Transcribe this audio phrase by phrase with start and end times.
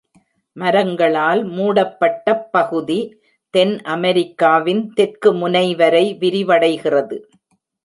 [0.57, 2.97] மரங்களால் மூடப்பட்டப் பகுதி
[3.53, 7.17] தென் அமெரிக்காவின் தெற்கு முனைவரை விரிவடைகிறது.